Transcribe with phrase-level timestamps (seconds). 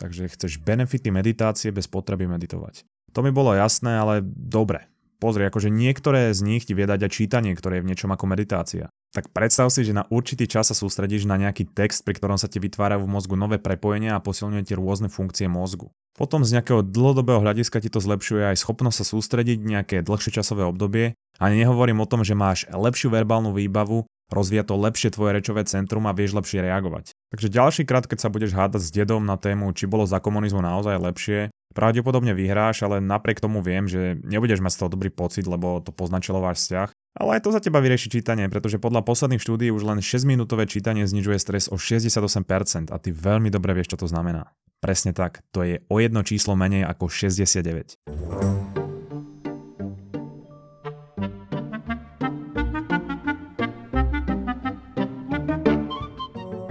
[0.00, 2.88] Takže chceš benefity meditácie bez potreby meditovať.
[3.12, 4.88] To mi bolo jasné, ale dobre.
[5.20, 8.24] Pozri, akože niektoré z nich ti vie dať aj čítanie, ktoré je v niečom ako
[8.24, 8.88] meditácia.
[9.12, 12.48] Tak predstav si, že na určitý čas sa sústredíš na nejaký text, pri ktorom sa
[12.48, 15.92] ti vytvárajú v mozgu nové prepojenia a posilňuje ti rôzne funkcie mozgu.
[16.16, 20.64] Potom z nejakého dlhodobého hľadiska ti to zlepšuje aj schopnosť sa sústrediť nejaké dlhšie časové
[20.64, 25.66] obdobie a nehovorím o tom, že máš lepšiu verbálnu výbavu, rozvíja to lepšie tvoje rečové
[25.66, 27.12] centrum a vieš lepšie reagovať.
[27.34, 30.62] Takže ďalší krát, keď sa budeš hádať s dedom na tému, či bolo za komunizmu
[30.62, 35.46] naozaj lepšie, pravdepodobne vyhráš, ale napriek tomu viem, že nebudeš mať z toho dobrý pocit,
[35.46, 36.88] lebo to poznačilo váš vzťah.
[37.18, 41.06] Ale aj to za teba vyrieši čítanie, pretože podľa posledných štúdí už len 6-minútové čítanie
[41.06, 44.54] znižuje stres o 68% a ty veľmi dobre vieš, čo to znamená.
[44.80, 48.79] Presne tak, to je o jedno číslo menej ako 69.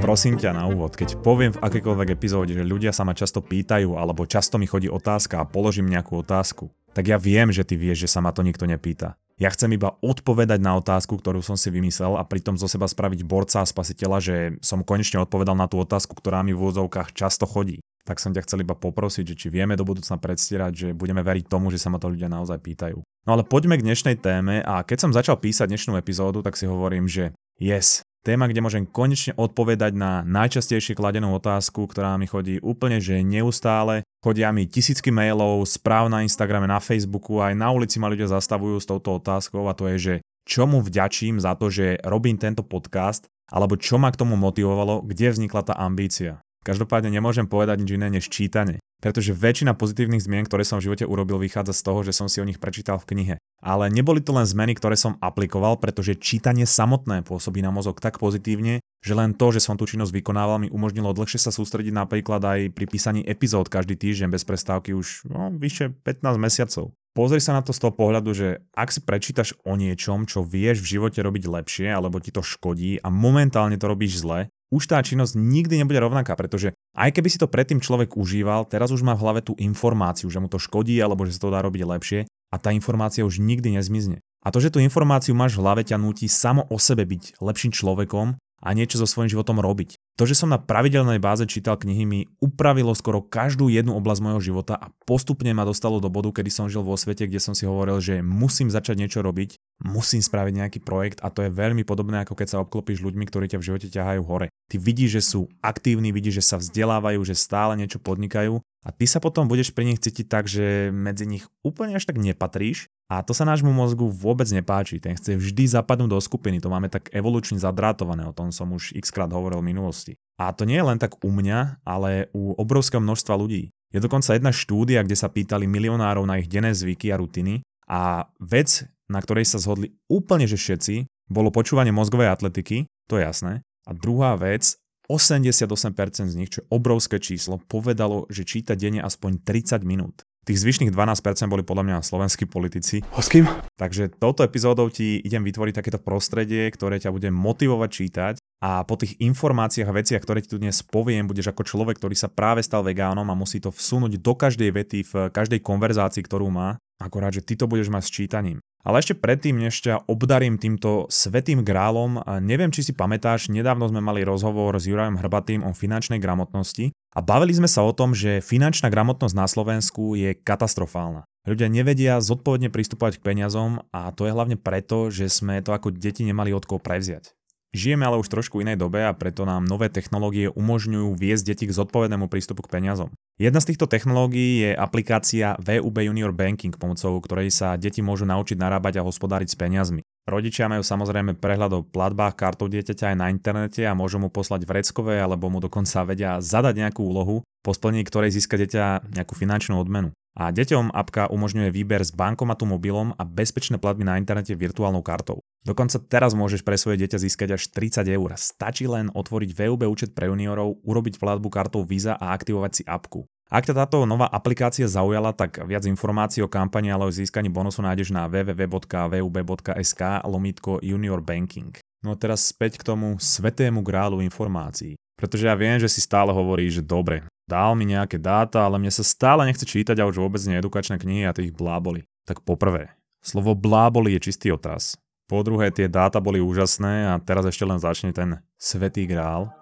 [0.10, 3.94] prosím ťa na úvod, keď poviem v akékoľvek epizóde, že ľudia sa ma často pýtajú
[3.94, 8.10] alebo často mi chodí otázka a položím nejakú otázku, tak ja viem, že ty vieš,
[8.10, 9.14] že sa ma to nikto nepýta.
[9.38, 13.22] Ja chcem iba odpovedať na otázku, ktorú som si vymyslel a pritom zo seba spraviť
[13.22, 14.36] borca a spasiteľa, že
[14.66, 17.78] som konečne odpovedal na tú otázku, ktorá mi v úvodzovkách často chodí.
[18.02, 21.46] Tak som ťa chcel iba poprosiť, že či vieme do budúcna predstierať, že budeme veriť
[21.46, 22.98] tomu, že sa ma to ľudia naozaj pýtajú.
[22.98, 26.66] No ale poďme k dnešnej téme a keď som začal písať dnešnú epizódu, tak si
[26.66, 27.30] hovorím, že
[27.62, 33.24] yes, Téma, kde môžem konečne odpovedať na najčastejšie kladenú otázku, ktorá mi chodí úplne, že
[33.24, 34.04] neustále.
[34.20, 38.76] Chodia mi tisícky mailov, správ na Instagrame, na Facebooku, aj na ulici ma ľudia zastavujú
[38.76, 43.32] s touto otázkou a to je, že čomu vďačím za to, že robím tento podcast,
[43.48, 46.44] alebo čo ma k tomu motivovalo, kde vznikla tá ambícia.
[46.68, 48.84] Každopádne nemôžem povedať nič iné než čítanie.
[49.00, 52.44] Pretože väčšina pozitívnych zmien, ktoré som v živote urobil, vychádza z toho, že som si
[52.44, 53.36] o nich prečítal v knihe.
[53.64, 58.20] Ale neboli to len zmeny, ktoré som aplikoval, pretože čítanie samotné pôsobí na mozog tak
[58.20, 62.44] pozitívne, že len to, že som tú činnosť vykonával, mi umožnilo dlhšie sa sústrediť napríklad
[62.44, 66.92] aj pri písaní epizód každý týždeň bez prestávky už no, vyše 15 mesiacov.
[67.16, 70.84] Pozri sa na to z toho pohľadu, že ak si prečítaš o niečom, čo vieš
[70.84, 75.02] v živote robiť lepšie, alebo ti to škodí a momentálne to robíš zle, už tá
[75.02, 79.18] činnosť nikdy nebude rovnaká, pretože aj keby si to predtým človek užíval, teraz už má
[79.18, 82.20] v hlave tú informáciu, že mu to škodí alebo že sa to dá robiť lepšie
[82.54, 84.22] a tá informácia už nikdy nezmizne.
[84.40, 87.76] A to, že tú informáciu máš v hlave, ťa nutí samo o sebe byť lepším
[87.76, 89.96] človekom a niečo so svojím životom robiť.
[90.20, 94.52] To, že som na pravidelnej báze čítal knihy, mi upravilo skoro každú jednu oblasť mojho
[94.52, 97.64] života a postupne ma dostalo do bodu, kedy som žil vo svete, kde som si
[97.64, 99.56] hovoril, že musím začať niečo robiť,
[99.88, 103.48] musím spraviť nejaký projekt a to je veľmi podobné ako keď sa obklopíš ľuďmi, ktorí
[103.48, 104.52] ťa v živote ťahajú hore.
[104.70, 109.10] Ty vidíš, že sú aktívni, vidíš, že sa vzdelávajú, že stále niečo podnikajú a ty
[109.10, 113.26] sa potom budeš pri nich cítiť tak, že medzi nich úplne až tak nepatríš a
[113.26, 117.10] to sa nášmu mozgu vôbec nepáči, ten chce vždy zapadnúť do skupiny, to máme tak
[117.10, 120.14] evolučne zadrátované, o tom som už x krát hovoril v minulosti.
[120.38, 123.74] A to nie je len tak u mňa, ale u obrovského množstva ľudí.
[123.90, 128.30] Je dokonca jedna štúdia, kde sa pýtali milionárov na ich denné zvyky a rutiny a
[128.38, 133.66] vec, na ktorej sa zhodli úplne že všetci, bolo počúvanie mozgovej atletiky, to je jasné.
[133.90, 134.78] A druhá vec,
[135.10, 140.22] 88% z nich, čo je obrovské číslo, povedalo, že číta denne aspoň 30 minút.
[140.46, 143.02] Tých zvyšných 12% boli podľa mňa slovenskí politici.
[143.18, 143.50] O s kým?
[143.82, 148.94] Takže touto epizódou ti idem vytvoriť takéto prostredie, ktoré ťa bude motivovať čítať a po
[148.98, 152.62] tých informáciách a veciach, ktoré ti tu dnes poviem, budeš ako človek, ktorý sa práve
[152.62, 156.78] stal vegánom a musí to vsunúť do každej vety v každej konverzácii, ktorú má.
[157.00, 158.60] Akorát, že ty to budeš mať s čítaním.
[158.80, 164.00] Ale ešte predtým, než ťa obdarím týmto svetým grálom, neviem, či si pamätáš, nedávno sme
[164.00, 168.40] mali rozhovor s Jurajom Hrbatým o finančnej gramotnosti a bavili sme sa o tom, že
[168.40, 171.28] finančná gramotnosť na Slovensku je katastrofálna.
[171.44, 175.92] Ľudia nevedia zodpovedne pristupovať k peniazom a to je hlavne preto, že sme to ako
[175.92, 177.36] deti nemali od koho prevziať.
[177.76, 181.76] Žijeme ale už trošku inej dobe a preto nám nové technológie umožňujú viesť deti k
[181.76, 183.14] zodpovednému prístupu k peniazom.
[183.40, 188.60] Jedna z týchto technológií je aplikácia VUB Junior Banking, pomocou ktorej sa deti môžu naučiť
[188.60, 190.04] narábať a hospodáriť s peniazmi.
[190.28, 194.68] Rodičia majú samozrejme prehľad o platbách kartou dieťaťa aj na internete a môžu mu poslať
[194.68, 199.80] vreckové alebo mu dokonca vedia zadať nejakú úlohu, po splnení ktorej získa dieťa nejakú finančnú
[199.80, 200.12] odmenu.
[200.36, 205.40] A deťom apka umožňuje výber z bankomatu mobilom a bezpečné platby na internete virtuálnou kartou.
[205.68, 208.32] Dokonca teraz môžeš pre svoje dieťa získať až 30 eur.
[208.40, 213.28] Stačí len otvoriť VUB účet pre juniorov, urobiť platbu kartou Visa a aktivovať si apku.
[213.50, 217.82] Ak ťa táto nová aplikácia zaujala, tak viac informácií o kampani ale o získaní bonusu
[217.82, 221.74] nájdeš na www.vub.sk lomitko junior banking.
[222.06, 224.96] No a teraz späť k tomu svetému grálu informácií.
[225.18, 228.94] Pretože ja viem, že si stále hovorí, že dobre, dal mi nejaké dáta, ale mne
[228.94, 232.06] sa stále nechce čítať a už vôbec nie knihy a tých bláboli.
[232.24, 234.96] Tak poprvé, slovo bláboli je čistý otras.
[235.30, 239.54] Po druhé, tie dáta boli úžasné a teraz ešte len začne ten svetý grál.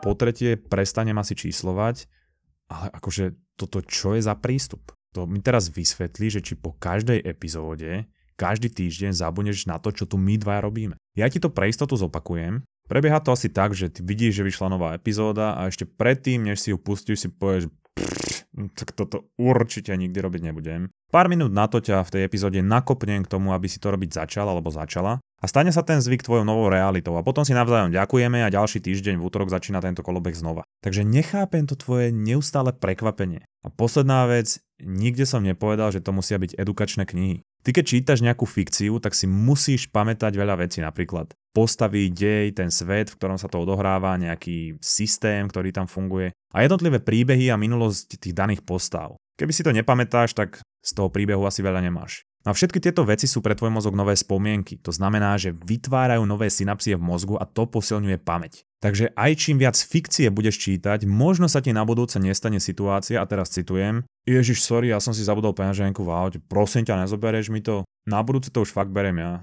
[0.00, 2.08] Po tretie, prestanem asi číslovať.
[2.72, 4.96] ale akože toto čo je za prístup?
[5.12, 8.08] To mi teraz vysvetlí, že či po každej epizóde
[8.38, 10.94] každý týždeň zabudneš na to, čo tu my dva robíme.
[11.18, 12.62] Ja ti to pre istotu zopakujem.
[12.86, 16.62] Prebieha to asi tak, že ty vidíš, že vyšla nová epizóda a ešte predtým, než
[16.62, 17.68] si ju pustíš, si povieš,
[18.74, 20.90] tak toto určite nikdy robiť nebudem.
[21.08, 24.18] Pár minút na to ťa v tej epizóde nakopnem k tomu, aby si to robiť
[24.18, 27.94] začal alebo začala a stane sa ten zvyk tvojou novou realitou a potom si navzájom
[27.94, 30.66] ďakujeme a ďalší týždeň v útorok začína tento kolobek znova.
[30.82, 33.46] Takže nechápem to tvoje neustále prekvapenie.
[33.62, 37.46] A posledná vec, nikde som nepovedal, že to musia byť edukačné knihy.
[37.62, 42.70] Ty keď čítaš nejakú fikciu, tak si musíš pamätať veľa vecí, napríklad postavy, dej, ten
[42.70, 47.58] svet, v ktorom sa to odohráva, nejaký systém, ktorý tam funguje a jednotlivé príbehy a
[47.58, 49.18] minulosť tých daných postav.
[49.34, 52.22] Keby si to nepamätáš, tak z toho príbehu asi veľa nemáš.
[52.46, 54.78] No a všetky tieto veci sú pre tvoj mozog nové spomienky.
[54.86, 58.62] To znamená, že vytvárajú nové synapsie v mozgu a to posilňuje pamäť.
[58.78, 63.26] Takže aj čím viac fikcie budeš čítať, možno sa ti na budúce nestane situácia, a
[63.26, 67.58] teraz citujem, Ježiš, sorry, ja som si zabudol peňaženku v aute, prosím ťa, nezoberieš mi
[67.58, 67.82] to?
[68.06, 69.42] Na budúce to už fakt berem ja.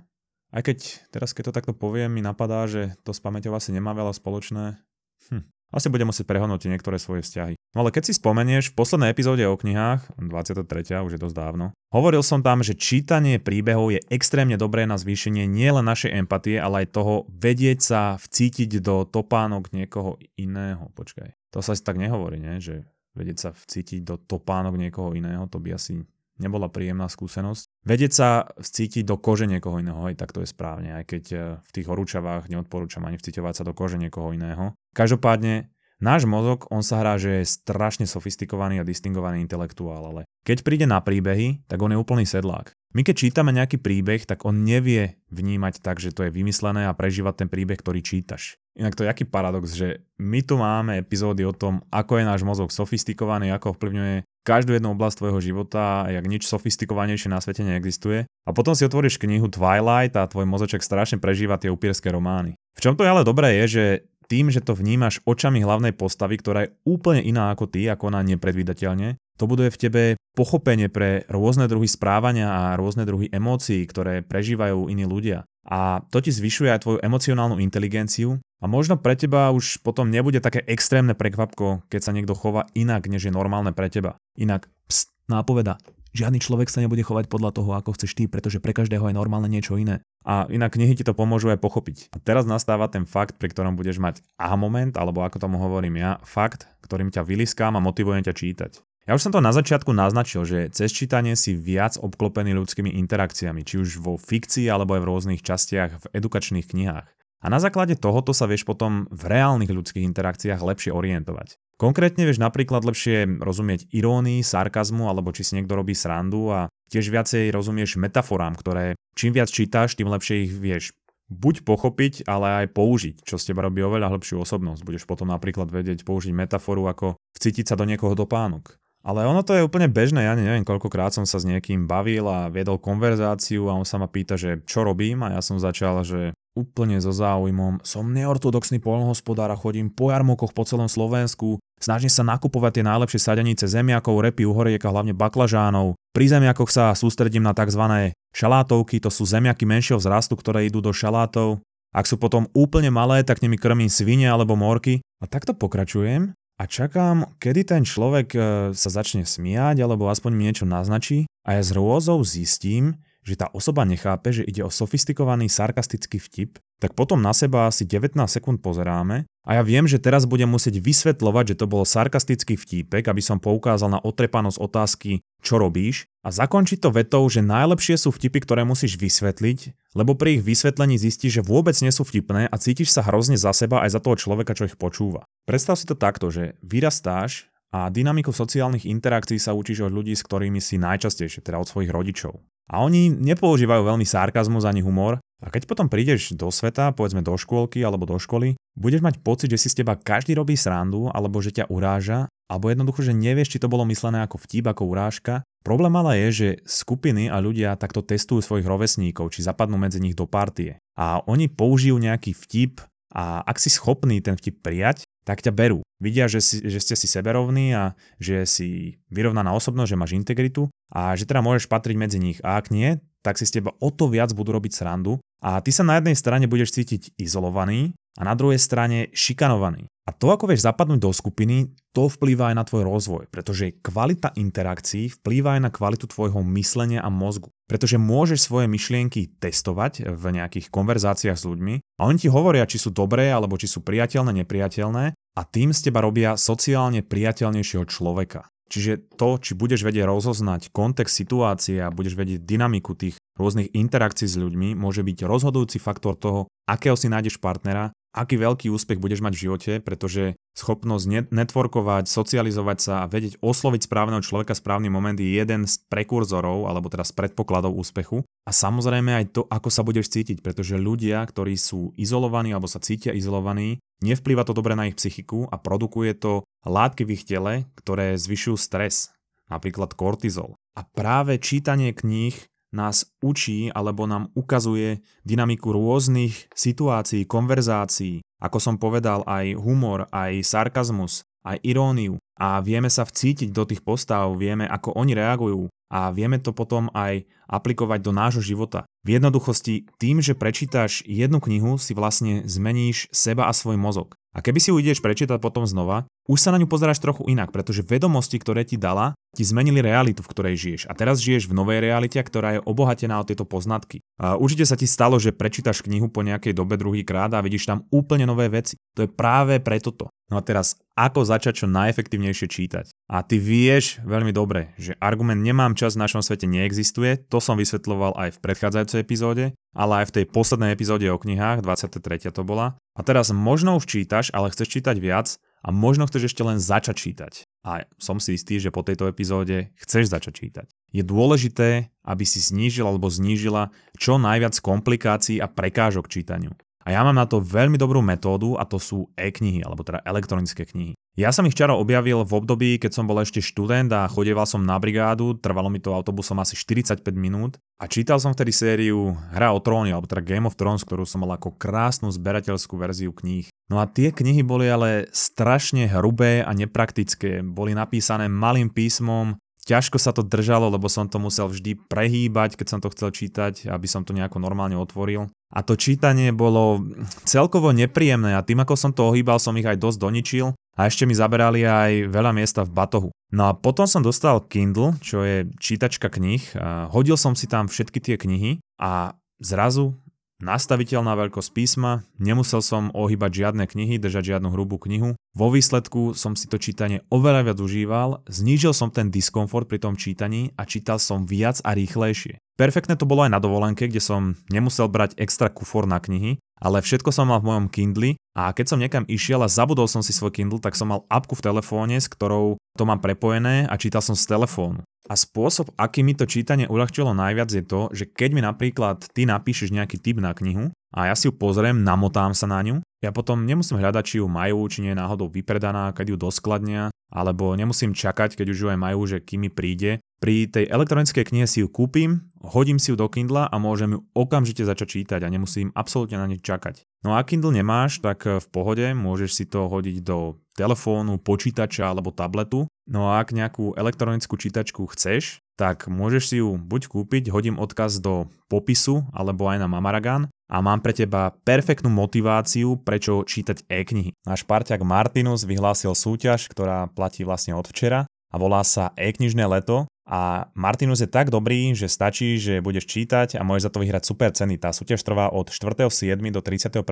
[0.56, 3.92] Aj keď teraz, keď to takto poviem, mi napadá, že to s pamäťou asi nemá
[3.92, 4.80] veľa spoločné.
[5.28, 5.44] Hm.
[5.76, 7.60] Asi budem musieť prehodnotiť niektoré svoje vzťahy.
[7.76, 10.64] No ale keď si spomenieš, v poslednej epizóde o knihách, 23.
[11.04, 15.44] už je dosť dávno, hovoril som tam, že čítanie príbehov je extrémne dobré na zvýšenie
[15.44, 20.88] nielen našej empatie, ale aj toho vedieť sa vcítiť do topánok niekoho iného.
[20.96, 22.64] Počkaj, to sa asi tak nehovorí, nie?
[22.64, 26.08] že vedieť sa vcítiť do topánok niekoho iného, to by asi
[26.40, 27.75] nebola príjemná skúsenosť.
[27.86, 31.42] Vedieť sa vcítiť do kože niekoho iného, aj tak to je správne, aj keď eh,
[31.62, 34.74] v tých horúčavách neodporúčam ani vciťovať sa do kože niekoho iného.
[34.98, 40.68] Každopádne Náš mozog, on sa hrá, že je strašne sofistikovaný a distingovaný intelektuál, ale keď
[40.68, 42.76] príde na príbehy, tak on je úplný sedlák.
[42.92, 46.96] My keď čítame nejaký príbeh, tak on nevie vnímať tak, že to je vymyslené a
[46.96, 48.60] prežívať ten príbeh, ktorý čítaš.
[48.76, 52.44] Inak to je aký paradox, že my tu máme epizódy o tom, ako je náš
[52.44, 58.30] mozog sofistikovaný, ako ovplyvňuje každú jednu oblasť tvojho života jak nič sofistikovanejšie na svete neexistuje.
[58.46, 62.54] A potom si otvoríš knihu Twilight a tvoj mozoček strašne prežíva tie upierské romány.
[62.78, 63.86] V čom to je ale dobré je, že
[64.30, 68.26] tým, že to vnímaš očami hlavnej postavy, ktorá je úplne iná ako ty, ako ona
[68.26, 70.02] nepredvídateľne, to buduje v tebe
[70.34, 75.44] pochopenie pre rôzne druhy správania a rôzne druhy emócií, ktoré prežívajú iní ľudia.
[75.66, 80.42] A to ti zvyšuje aj tvoju emocionálnu inteligenciu a možno pre teba už potom nebude
[80.42, 84.18] také extrémne prekvapko, keď sa niekto chová inak, než je normálne pre teba.
[84.34, 85.78] Inak, pst, nápoveda,
[86.16, 89.52] Žiadny človek sa nebude chovať podľa toho, ako chceš ty, pretože pre každého je normálne
[89.52, 90.00] niečo iné.
[90.24, 92.16] A inak knihy ti to pomôžu aj pochopiť.
[92.16, 96.00] A teraz nastáva ten fakt, pri ktorom budeš mať aha moment, alebo ako tomu hovorím
[96.00, 98.72] ja, fakt, ktorým ťa vyliskám a motivujem ťa čítať.
[99.12, 103.68] Ja už som to na začiatku naznačil, že cez čítanie si viac obklopený ľudskými interakciami,
[103.68, 107.06] či už vo fikcii alebo aj v rôznych častiach v edukačných knihách.
[107.46, 111.62] A na základe tohoto sa vieš potom v reálnych ľudských interakciách lepšie orientovať.
[111.78, 116.60] Konkrétne vieš napríklad lepšie rozumieť irónii, sarkazmu alebo či si niekto robí srandu a
[116.90, 120.98] tiež viacej rozumieš metaforám, ktoré čím viac čítaš, tým lepšie ich vieš
[121.30, 124.82] buď pochopiť, ale aj použiť, čo z teba robí oveľa hĺbšiu osobnosť.
[124.82, 128.78] Budeš potom napríklad vedieť použiť metaforu ako vcítiť sa do niekoho do pánok.
[129.06, 132.50] Ale ono to je úplne bežné, ja neviem, koľkokrát som sa s niekým bavil a
[132.50, 136.34] viedol konverzáciu a on sa ma pýta, že čo robím a ja som začal, že
[136.58, 142.26] úplne so záujmom, som neortodoxný polnohospodár a chodím po jarmokoch po celom Slovensku, snažím sa
[142.26, 145.94] nakupovať tie najlepšie sadenice zemiakov, repy, uhoriek a hlavne baklažánov.
[146.10, 148.10] Pri zemiakoch sa sústredím na tzv.
[148.34, 151.62] šalátovky, to sú zemiaky menšieho vzrastu, ktoré idú do šalátov.
[151.94, 155.04] Ak sú potom úplne malé, tak nimi krmím svine alebo morky.
[155.20, 158.40] A takto pokračujem a čakám, kedy ten človek e,
[158.72, 161.28] sa začne smiať alebo aspoň mi niečo naznačí.
[161.44, 162.96] A ja s rôzou zistím,
[163.28, 167.88] že tá osoba nechápe, že ide o sofistikovaný sarkastický vtip, tak potom na seba asi
[167.88, 172.58] 19 sekúnd pozeráme a ja viem, že teraz budem musieť vysvetľovať, že to bol sarkastický
[172.58, 178.02] vtípek, aby som poukázal na otrepanosť otázky, čo robíš a zakončiť to vetou, že najlepšie
[178.02, 182.50] sú vtipy, ktoré musíš vysvetliť, lebo pri ich vysvetlení zistíš, že vôbec nie sú vtipné
[182.50, 185.30] a cítiš sa hrozne za seba aj za toho človeka, čo ich počúva.
[185.46, 190.26] Predstav si to takto, že vyrastáš a dynamiku sociálnych interakcií sa učíš od ľudí, s
[190.26, 192.42] ktorými si najčastejšie, teda od svojich rodičov.
[192.66, 195.22] A oni nepoužívajú veľmi sarkazmus ani humor.
[195.46, 199.54] A keď potom prídeš do sveta, povedzme do škôlky alebo do školy, budeš mať pocit,
[199.54, 203.54] že si z teba každý robí srandu, alebo že ťa uráža, alebo jednoducho, že nevieš,
[203.54, 205.46] či to bolo myslené ako vtip, ako urážka.
[205.62, 210.18] Problém ale je, že skupiny a ľudia takto testujú svojich rovesníkov, či zapadnú medzi nich
[210.18, 210.82] do partie.
[210.98, 212.82] A oni použijú nejaký vtip
[213.14, 215.82] a ak si schopný ten vtip prijať, tak ťa berú.
[215.98, 220.70] Vidia, že, si, že ste si seberovní a že si vyrovnaná osobnosť, že máš integritu
[220.94, 222.40] a že teda môžeš patriť medzi nich.
[222.46, 225.74] A ak nie, tak si z teba o to viac budú robiť srandu a ty
[225.74, 229.90] sa na jednej strane budeš cítiť izolovaný a na druhej strane šikanovaný.
[230.06, 234.38] A to, ako vieš zapadnúť do skupiny, to vplýva aj na tvoj rozvoj, pretože kvalita
[234.38, 237.50] interakcií vplýva aj na kvalitu tvojho myslenia a mozgu.
[237.66, 242.78] Pretože môžeš svoje myšlienky testovať v nejakých konverzáciách s ľuďmi a oni ti hovoria, či
[242.78, 248.46] sú dobré alebo či sú priateľné, nepriateľné a tým z teba robia sociálne priateľnejšieho človeka.
[248.66, 254.26] Čiže to, či budeš vedieť rozoznať kontext situácie a budeš vedieť dynamiku tých rôznych interakcií
[254.26, 259.20] s ľuďmi, môže byť rozhodujúci faktor toho, akého si nájdeš partnera aký veľký úspech budeš
[259.20, 265.20] mať v živote, pretože schopnosť networkovať, socializovať sa a vedieť osloviť správneho človeka správny moment
[265.20, 268.24] je jeden z prekurzorov, alebo teda z predpokladov úspechu.
[268.48, 272.80] A samozrejme aj to, ako sa budeš cítiť, pretože ľudia, ktorí sú izolovaní alebo sa
[272.80, 277.68] cítia izolovaní, nevplýva to dobre na ich psychiku a produkuje to látky v ich tele,
[277.76, 279.12] ktoré zvyšujú stres,
[279.52, 280.56] napríklad kortizol.
[280.76, 282.36] A práve čítanie kníh
[282.74, 290.42] nás učí alebo nám ukazuje dynamiku rôznych situácií, konverzácií, ako som povedal, aj humor, aj
[290.46, 296.10] sarkazmus, aj iróniu a vieme sa vcítiť do tých postav, vieme, ako oni reagujú a
[296.12, 298.84] vieme to potom aj aplikovať do nášho života.
[299.06, 304.18] V jednoduchosti, tým, že prečítaš jednu knihu, si vlastne zmeníš seba a svoj mozog.
[304.36, 307.56] A keby si ju ideš prečítať potom znova, už sa na ňu pozeráš trochu inak,
[307.56, 310.82] pretože vedomosti, ktoré ti dala, ti zmenili realitu, v ktorej žiješ.
[310.92, 314.04] A teraz žiješ v novej realite, ktorá je obohatená o tieto poznatky.
[314.20, 317.88] A určite sa ti stalo, že prečítaš knihu po nejakej dobe druhýkrát a vidíš tam
[317.96, 318.76] úplne nové veci.
[319.00, 320.12] To je práve preto to.
[320.28, 322.95] No a teraz, ako začať čo najefektívnejšie čítať?
[323.06, 327.54] A ty vieš veľmi dobre, že argument nemám čas v našom svete neexistuje, to som
[327.54, 329.46] vysvetloval aj v predchádzajúcej epizóde,
[329.78, 332.02] ale aj v tej poslednej epizóde o knihách, 23.
[332.34, 332.82] to bola.
[332.98, 336.96] A teraz možno už čítaš, ale chceš čítať viac a možno chceš ešte len začať
[336.98, 337.34] čítať.
[337.62, 340.68] A som si istý, že po tejto epizóde chceš začať čítať.
[340.90, 343.70] Je dôležité, aby si znížil alebo znížila
[344.02, 346.58] čo najviac komplikácií a prekážok čítaniu.
[346.86, 350.70] A ja mám na to veľmi dobrú metódu a to sú e-knihy, alebo teda elektronické
[350.70, 350.94] knihy.
[351.16, 354.60] Ja som ich čaro objavil v období, keď som bol ešte študent a chodieval som
[354.60, 357.56] na brigádu, trvalo mi to autobusom asi 45 minút.
[357.80, 361.24] A čítal som vtedy sériu Hra o tróny, alebo teda Game of Thrones, ktorú som
[361.24, 363.48] mal ako krásnu zberateľskú verziu kníh.
[363.72, 369.96] No a tie knihy boli ale strašne hrubé a nepraktické, boli napísané malým písmom, ťažko
[369.96, 373.88] sa to držalo, lebo som to musel vždy prehýbať, keď som to chcel čítať, aby
[373.88, 375.32] som to nejako normálne otvoril.
[375.56, 376.84] A to čítanie bolo
[377.24, 381.08] celkovo nepríjemné a tým, ako som to ohýbal, som ich aj dosť doničil a ešte
[381.08, 383.10] mi zaberali aj veľa miesta v batohu.
[383.32, 386.56] No a potom som dostal Kindle, čo je čítačka knih,
[386.92, 389.96] hodil som si tam všetky tie knihy a zrazu
[390.44, 395.16] nastaviteľná veľkosť písma, nemusel som ohýbať žiadne knihy, držať žiadnu hrubú knihu.
[395.32, 399.96] Vo výsledku som si to čítanie oveľa viac užíval, znížil som ten diskomfort pri tom
[399.96, 402.40] čítaní a čítal som viac a rýchlejšie.
[402.56, 406.80] Perfektné to bolo aj na dovolenke, kde som nemusel brať extra kufor na knihy, ale
[406.80, 410.16] všetko som mal v mojom Kindle a keď som niekam išiel a zabudol som si
[410.16, 414.00] svoj Kindle, tak som mal apku v telefóne, s ktorou to mám prepojené a čítal
[414.00, 414.88] som z telefónu.
[415.06, 419.28] A spôsob, aký mi to čítanie uľahčilo najviac je to, že keď mi napríklad ty
[419.28, 423.14] napíšeš nejaký tip na knihu a ja si ju pozriem, namotám sa na ňu, ja
[423.14, 427.54] potom nemusím hľadať, či ju majú, či nie je náhodou vypredaná, keď ju doskladnia, alebo
[427.54, 430.02] nemusím čakať, keď už ju aj majú, že kým mi príde.
[430.18, 434.00] Pri tej elektronickej knihe si ju kúpim, hodím si ju do Kindle a môžem ju
[434.18, 436.82] okamžite začať čítať a nemusím absolútne na nič čakať.
[437.06, 442.16] No a Kindle nemáš, tak v pohode môžeš si to hodiť do telefónu, počítača alebo
[442.16, 442.66] tabletu.
[442.88, 448.00] No a ak nejakú elektronickú čítačku chceš, tak môžeš si ju buď kúpiť, hodím odkaz
[448.04, 454.14] do popisu alebo aj na Mamaragan a mám pre teba perfektnú motiváciu, prečo čítať e-knihy.
[454.28, 459.88] Náš parťak Martinus vyhlásil súťaž, ktorá platí vlastne od včera a volá sa e-knižné leto
[460.06, 464.04] a Martinus je tak dobrý, že stačí, že budeš čítať a môžeš za to vyhrať
[464.06, 464.62] super ceny.
[464.62, 465.90] Tá súťaž trvá od 4.7.
[466.30, 466.86] do 31.7.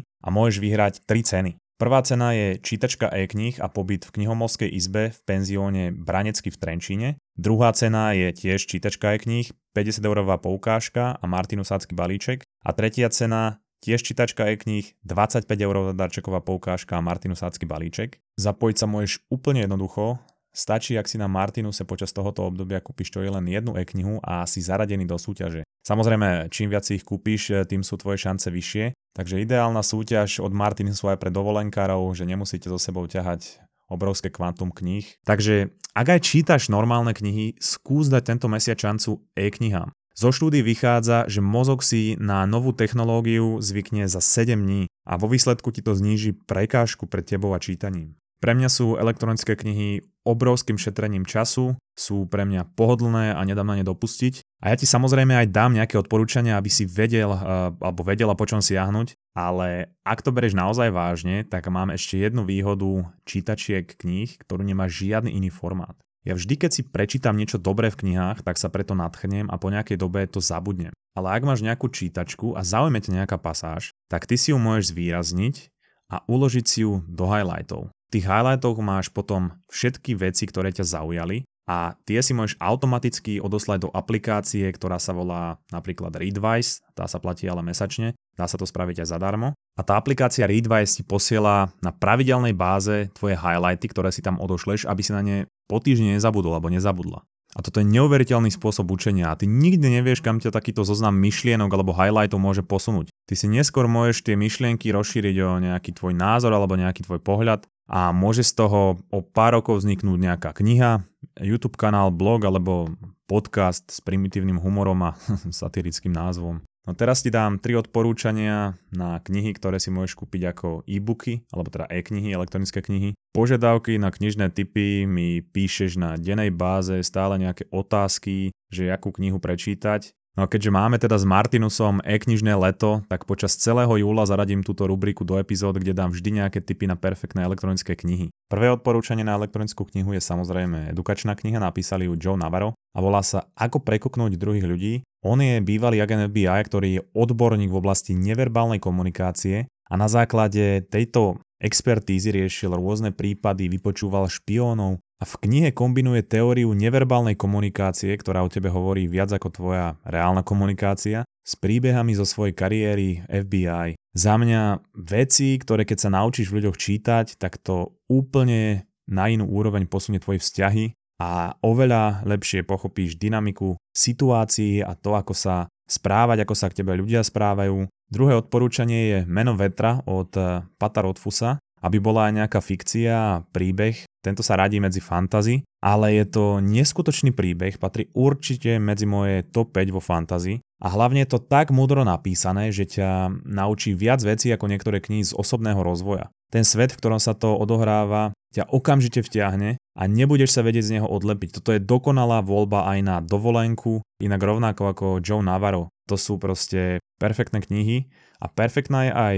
[0.00, 1.52] a môžeš vyhrať 3 ceny.
[1.78, 7.08] Prvá cena je čítačka e-knih a pobyt v knihomolskej izbe v penzióne Branecky v Trenčíne.
[7.38, 12.42] Druhá cena je tiež čítačka e-knih, 50 eurová poukážka a Martinusácky balíček.
[12.66, 18.18] A tretia cena tiež čítačka e-knih, 25 eurová darčeková poukážka a Martinusácky balíček.
[18.42, 20.18] Zapojiť sa môžeš úplne jednoducho,
[20.48, 24.42] Stačí, ak si na Martinuse počas tohoto obdobia kúpiš to je len jednu e-knihu a
[24.42, 25.62] si zaradený do súťaže.
[25.86, 28.90] Samozrejme, čím viac ich kúpiš, tým sú tvoje šance vyššie.
[29.18, 33.58] Takže ideálna súťaž od Martinusu aj pre dovolenkárov, že nemusíte so sebou ťahať
[33.90, 35.02] obrovské kvantum kníh.
[35.26, 39.90] Takže ak aj čítaš normálne knihy, skús dať tento mesiac šancu e-knihám.
[40.14, 45.26] Zo štúdy vychádza, že mozog si na novú technológiu zvykne za 7 dní a vo
[45.26, 48.14] výsledku ti to zníži prekážku pred tebou a čítaním.
[48.38, 53.82] Pre mňa sú elektronické knihy obrovským šetrením času, sú pre mňa pohodlné a nedám na
[53.82, 58.02] ne dopustiť A ja ti samozrejme aj dám nejaké odporúčania, aby si vedel uh, alebo
[58.02, 63.06] vedela po čom siahnuť, ale ak to bereš naozaj vážne, tak mám ešte jednu výhodu
[63.22, 65.94] čítačiek kníh, ktorú nemá žiadny iný formát.
[66.26, 69.70] Ja vždy, keď si prečítam niečo dobré v knihách, tak sa preto nadchnem a po
[69.70, 70.90] nejakej dobe to zabudnem.
[71.14, 74.90] Ale ak máš nejakú čítačku a zaujme ťa nejaká pasáž, tak ty si ju môžeš
[74.90, 75.70] zvýrazniť
[76.10, 77.94] a uložiť si ju do highlightov.
[78.10, 83.44] V tých highlightoch máš potom všetky veci, ktoré ťa zaujali a tie si môžeš automaticky
[83.44, 88.56] odoslať do aplikácie, ktorá sa volá napríklad Readwise, tá sa platí ale mesačne, dá sa
[88.56, 89.52] to spraviť aj zadarmo.
[89.76, 94.88] A tá aplikácia Readwise ti posiela na pravidelnej báze tvoje highlighty, ktoré si tam odošleš,
[94.88, 97.20] aby si na ne po týždni nezabudol alebo nezabudla.
[97.56, 101.72] A toto je neuveriteľný spôsob učenia a ty nikdy nevieš, kam ťa takýto zoznam myšlienok
[101.72, 103.08] alebo highlightov môže posunúť.
[103.24, 107.64] Ty si neskôr môžeš tie myšlienky rozšíriť o nejaký tvoj názor alebo nejaký tvoj pohľad
[107.88, 111.08] a môže z toho o pár rokov vzniknúť nejaká kniha,
[111.42, 112.90] YouTube kanál, blog alebo
[113.28, 115.16] podcast s primitívnym humorom a
[115.62, 116.62] satirickým názvom.
[116.88, 121.68] No teraz ti dám tri odporúčania na knihy, ktoré si môžeš kúpiť ako e-booky, alebo
[121.68, 123.12] teda e-knihy, elektronické knihy.
[123.36, 129.36] Požiadavky na knižné typy mi píšeš na dennej báze stále nejaké otázky, že akú knihu
[129.36, 130.16] prečítať.
[130.38, 134.86] No a keďže máme teda s Martinusom e-knižné leto, tak počas celého júla zaradím túto
[134.86, 138.30] rubriku do epizód, kde dám vždy nejaké tipy na perfektné elektronické knihy.
[138.46, 143.18] Prvé odporúčanie na elektronickú knihu je samozrejme edukačná kniha, napísali ju Joe Navarro a volá
[143.26, 144.94] sa Ako prekoknúť druhých ľudí.
[145.26, 150.86] On je bývalý agent FBI, ktorý je odborník v oblasti neverbálnej komunikácie a na základe
[150.86, 158.46] tejto expertízy riešil rôzne prípady, vypočúval špiónov, a v knihe kombinuje teóriu neverbálnej komunikácie, ktorá
[158.46, 163.98] o tebe hovorí viac ako tvoja reálna komunikácia, s príbehami zo svojej kariéry FBI.
[164.14, 169.48] Za mňa veci, ktoré keď sa naučíš v ľuďoch čítať, tak to úplne na inú
[169.48, 176.44] úroveň posunie tvoje vzťahy a oveľa lepšie pochopíš dynamiku situácií a to, ako sa správať,
[176.44, 177.90] ako sa k tebe ľudia správajú.
[178.12, 180.30] Druhé odporúčanie je Meno vetra od
[180.78, 184.04] Pata Rodfusa aby bola aj nejaká fikcia a príbeh.
[184.18, 189.70] Tento sa radí medzi fantasy, ale je to neskutočný príbeh, patrí určite medzi moje top
[189.72, 194.50] 5 vo fantasy a hlavne je to tak múdro napísané, že ťa naučí viac vecí
[194.50, 196.30] ako niektoré knihy z osobného rozvoja.
[196.50, 200.94] Ten svet, v ktorom sa to odohráva, ťa okamžite vtiahne a nebudeš sa vedieť z
[200.98, 201.60] neho odlepiť.
[201.60, 205.92] Toto je dokonalá voľba aj na dovolenku, inak rovnako ako Joe Navarro.
[206.08, 208.08] To sú proste perfektné knihy
[208.40, 209.36] a perfektná je aj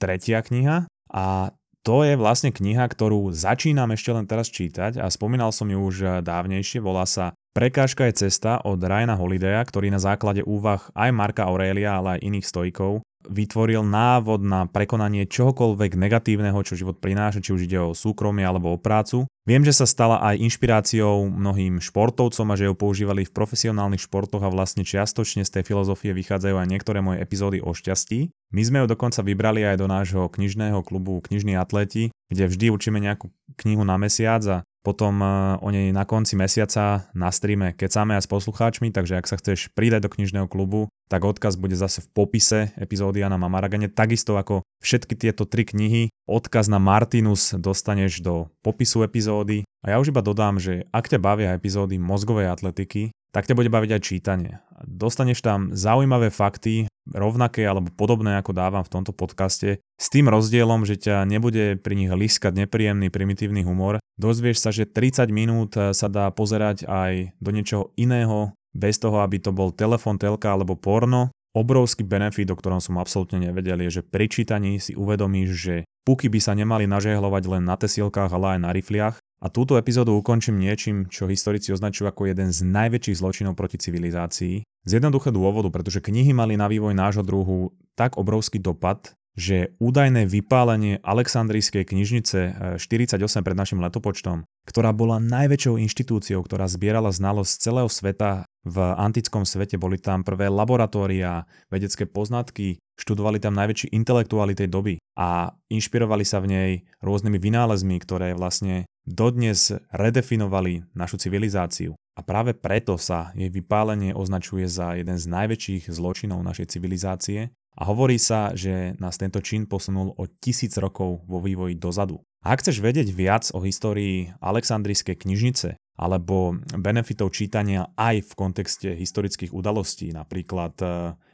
[0.00, 1.52] tretia kniha a
[1.86, 6.18] to je vlastne kniha, ktorú začínam ešte len teraz čítať a spomínal som ju už
[6.26, 11.48] dávnejšie, volá sa Prekážka je cesta od Ryana Holidaya, ktorý na základe úvah aj Marka
[11.48, 17.54] Aurelia, ale aj iných stojkov vytvoril návod na prekonanie čohokoľvek negatívneho, čo život prináša, či
[17.54, 19.26] už ide o súkromie alebo o prácu.
[19.46, 24.42] Viem, že sa stala aj inšpiráciou mnohým športovcom a že ju používali v profesionálnych športoch
[24.42, 28.34] a vlastne čiastočne z tej filozofie vychádzajú aj niektoré moje epizódy o šťastí.
[28.50, 32.98] My sme ju dokonca vybrali aj do nášho knižného klubu Knižní atleti, kde vždy učíme
[32.98, 33.30] nejakú
[33.62, 34.56] knihu na mesiac a
[34.86, 35.26] potom e,
[35.58, 39.74] o nej na konci mesiaca na streame kecáme aj s poslucháčmi, takže ak sa chceš
[39.74, 43.90] pridať do knižného klubu, tak odkaz bude zase v popise epizódy Jana Mamaragane.
[43.90, 49.66] Takisto ako všetky tieto tri knihy, odkaz na Martinus dostaneš do popisu epizódy.
[49.82, 53.70] A ja už iba dodám, že ak ťa bavia epizódy mozgovej atletiky, tak ťa bude
[53.70, 54.52] baviť aj čítanie.
[54.86, 60.82] Dostaneš tam zaujímavé fakty, rovnaké alebo podobné ako dávam v tomto podcaste, s tým rozdielom,
[60.82, 64.02] že ťa nebude pri nich liskať nepríjemný primitívny humor.
[64.18, 69.40] Dozvieš sa, že 30 minút sa dá pozerať aj do niečoho iného, bez toho, aby
[69.40, 71.32] to bol telefon, telka alebo porno.
[71.56, 76.28] Obrovský benefit, o ktorom som absolútne nevedel, je, že pri čítaní si uvedomíš, že puky
[76.28, 80.56] by sa nemali nažehlovať len na tesielkách, ale aj na rifliach a túto epizódu ukončím
[80.56, 84.64] niečím, čo historici označujú ako jeden z najväčších zločinov proti civilizácii.
[84.64, 90.24] Z jednoduchého dôvodu, pretože knihy mali na vývoj nášho druhu tak obrovský dopad, že údajné
[90.24, 92.38] vypálenie Alexandrijskej knižnice
[92.80, 98.48] 48 eh, pred našim letopočtom, ktorá bola najväčšou inštitúciou, ktorá zbierala znalosť z celého sveta
[98.64, 104.94] v antickom svete, boli tam prvé laboratória, vedecké poznatky, študovali tam najväčší intelektuáli tej doby
[105.20, 106.70] a inšpirovali sa v nej
[107.04, 111.94] rôznymi vynálezmi, ktoré vlastne dodnes redefinovali našu civilizáciu.
[112.16, 117.82] A práve preto sa jej vypálenie označuje za jeden z najväčších zločinov našej civilizácie a
[117.84, 122.24] hovorí sa, že nás tento čin posunul o tisíc rokov vo vývoji dozadu.
[122.40, 128.88] A ak chceš vedieť viac o histórii Aleksandrijskej knižnice alebo benefitov čítania aj v kontexte
[128.96, 130.86] historických udalostí, napríklad e,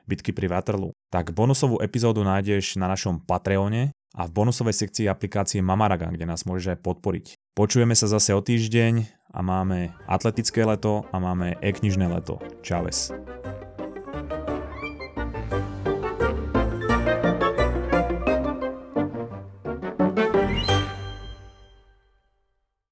[0.06, 5.64] bitky pri Waterloo, tak bonusovú epizódu nájdeš na našom Patreone a v bonusovej sekcii aplikácie
[5.64, 7.26] Mamaraga, kde nás môžeš aj podporiť.
[7.56, 12.36] Počujeme sa zase o týždeň a máme atletické leto a máme e-knižné leto.
[12.60, 13.12] Čaves.